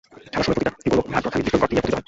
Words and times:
খেলার 0.27 0.43
সময় 0.45 0.59
প্রতিটি 0.63 0.89
গোলক 0.91 1.05
উহার 1.09 1.23
যথানির্দিষ্ট 1.25 1.57
গর্তে 1.61 1.73
গিয়া 1.75 1.83
পতিত 1.83 1.87
হয়। 1.95 1.99